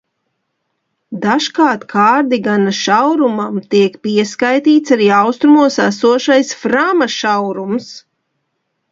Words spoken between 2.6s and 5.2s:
šaurumam tiek pieskaitīts arī